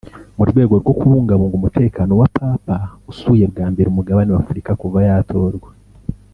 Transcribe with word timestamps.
mu 0.37 0.43
rwego 0.49 0.73
rwo 0.81 0.93
kubungabunga 0.99 1.55
umutekano 1.57 2.11
wa 2.21 2.27
Papa 2.37 2.75
usuye 3.11 3.43
bwa 3.51 3.65
mbere 3.71 3.87
umugabane 3.89 4.29
w’Afurika 4.31 4.71
kuva 4.81 4.97
yatorwa 5.07 5.69